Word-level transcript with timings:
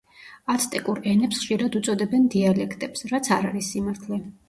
აცტეკურ 0.53 1.01
ენებს 1.11 1.43
ხშირად 1.43 1.79
უწოდებენ 1.81 2.27
დიალექტებს, 2.39 3.09
რაც 3.15 3.33
არ 3.41 3.51
არის 3.55 3.75
სიმართლე. 3.77 4.25